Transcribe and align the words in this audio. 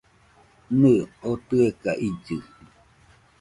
Nɨɨ, 0.79 0.97
oo 1.27 1.35
tɨeka 1.47 1.91
illɨ. 2.07 2.37